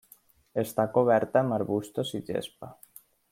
Està 0.61 0.85
coberta 0.95 1.43
amb 1.43 1.57
arbustos 1.59 2.15
i 2.21 2.23
gespa. 2.31 2.73